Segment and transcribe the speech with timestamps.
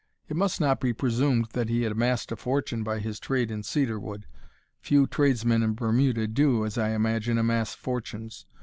[0.27, 3.61] It must not be presumed that he had amassed a fortune by his trade in
[3.61, 4.25] cedar wood.
[4.79, 8.47] Few tradesmen in Bermuda do, as I imagine, amass fortunes.